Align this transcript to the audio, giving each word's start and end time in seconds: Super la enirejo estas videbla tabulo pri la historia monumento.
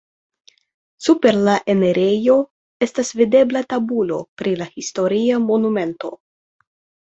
Super 1.07 1.37
la 1.49 1.57
enirejo 1.73 2.39
estas 2.87 3.13
videbla 3.21 3.63
tabulo 3.77 4.21
pri 4.43 4.57
la 4.65 4.71
historia 4.75 5.41
monumento. 5.49 6.15